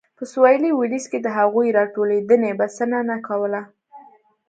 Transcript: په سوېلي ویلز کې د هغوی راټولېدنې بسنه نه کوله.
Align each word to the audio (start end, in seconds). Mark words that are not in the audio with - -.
په 0.17 0.23
سوېلي 0.31 0.71
ویلز 0.73 1.05
کې 1.11 1.19
د 1.21 1.27
هغوی 1.37 1.75
راټولېدنې 1.79 2.51
بسنه 2.59 2.99
نه 3.09 3.17
کوله. 3.27 3.61